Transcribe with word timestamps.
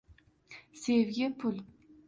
Sevgi– 0.81 1.29
pul 1.39 1.57